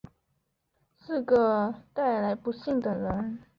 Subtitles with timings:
[0.97, 3.37] 是个带来不幸的人